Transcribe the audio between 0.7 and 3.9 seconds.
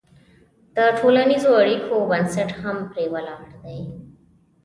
د ټولنیزو اړیکو بنسټ هم پرې ولاړ دی.